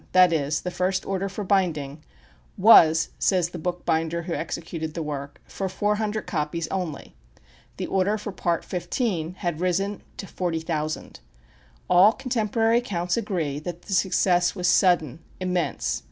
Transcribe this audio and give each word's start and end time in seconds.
that 0.13 0.33
is, 0.33 0.61
the 0.61 0.71
first 0.71 1.05
order 1.05 1.29
for 1.29 1.43
binding, 1.43 2.03
"was," 2.57 3.09
says 3.19 3.49
the 3.49 3.59
bookbinder 3.59 4.23
who 4.23 4.33
executed 4.33 4.95
the 4.95 5.03
work, 5.03 5.39
"for 5.45 5.69
four 5.69 5.97
hundred 5.97 6.25
copies 6.25 6.67
only." 6.69 7.13
The 7.77 7.85
order 7.85 8.17
for 8.17 8.31
Part 8.31 8.65
XV. 8.65 9.35
had 9.35 9.59
risen 9.61 10.01
to 10.17 10.25
forty 10.25 10.61
thousand. 10.61 11.19
All 11.87 12.13
contemporary 12.13 12.79
accounts 12.79 13.15
agree 13.15 13.59
that 13.59 13.83
the 13.83 13.93
success 13.93 14.55
was 14.55 14.67
sudden, 14.67 15.19
immense. 15.39 15.99